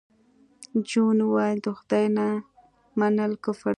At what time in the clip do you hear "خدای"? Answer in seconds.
1.77-2.05